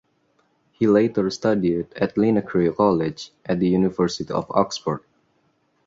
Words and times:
He 0.71 0.87
later 0.87 1.29
studied 1.29 1.93
at 1.93 2.15
Linacre 2.15 2.75
College 2.75 3.31
at 3.45 3.59
the 3.59 3.67
University 3.69 4.33
of 4.33 4.47
Oxford. 4.49 5.01